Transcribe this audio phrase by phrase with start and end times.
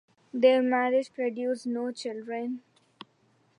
[0.33, 2.63] Their marriage produced no children.